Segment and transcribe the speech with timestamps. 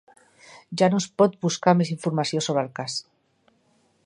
[0.81, 3.01] Ja no es pot buscar més informació sobre el cas.